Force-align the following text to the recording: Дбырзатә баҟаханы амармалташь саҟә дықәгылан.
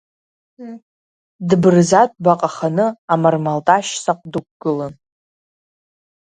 Дбырзатә 1.47 2.17
баҟаханы 2.23 2.85
амармалташь 3.13 3.91
саҟә 4.03 4.25
дықәгылан. 4.31 4.93